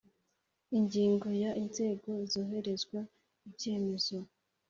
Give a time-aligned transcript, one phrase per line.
[0.77, 2.99] Ingingo ya Inzego zohererezwa
[3.47, 4.17] ibyemezo